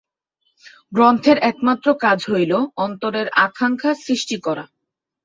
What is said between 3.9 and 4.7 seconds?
সৃষ্টি করা।